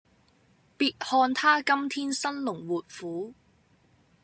[0.79, 3.35] 別看他今天生龍活虎